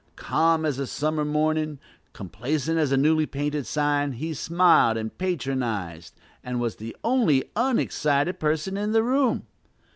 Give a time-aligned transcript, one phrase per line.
[0.15, 1.77] Calm as a summer morning,
[2.11, 8.39] complacent as a newly painted sign, he smiled and patronized, and was the only unexcited
[8.39, 9.45] person in the room.